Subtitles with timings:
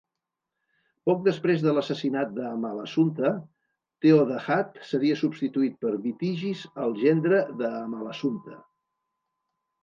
[1.09, 3.31] Poc després de l'assassinat d'Amalasuntha,
[4.05, 8.59] Theodahad seria substituït per Witigis, el gendre d'Amalasuntha.